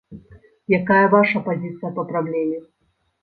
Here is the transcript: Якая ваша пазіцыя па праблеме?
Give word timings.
Якая 0.77 1.05
ваша 1.15 1.41
пазіцыя 1.49 1.91
па 1.97 2.07
праблеме? 2.13 2.57